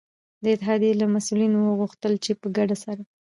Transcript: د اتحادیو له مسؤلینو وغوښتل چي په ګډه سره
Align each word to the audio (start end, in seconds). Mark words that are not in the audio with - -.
د 0.43 0.45
اتحادیو 0.55 0.99
له 1.01 1.05
مسؤلینو 1.15 1.57
وغوښتل 1.69 2.13
چي 2.23 2.31
په 2.41 2.47
ګډه 2.57 2.75
سره 2.83 3.01